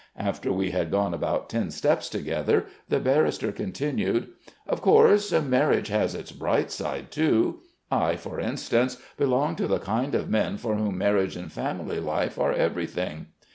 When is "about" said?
1.13-1.47